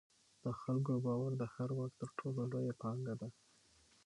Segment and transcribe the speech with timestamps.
[0.43, 3.27] د خلکو باور د هر واک تر ټولو لویه پانګه ده